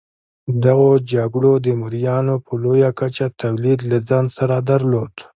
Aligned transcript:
دغو 0.63 0.91
جګړو 1.13 1.53
د 1.65 1.67
مریانو 1.81 2.35
په 2.45 2.53
لویه 2.63 2.89
کچه 2.99 3.25
تولید 3.41 3.79
له 3.89 3.97
ځان 4.09 4.25
سره 4.37 4.55
درلود. 4.69 5.13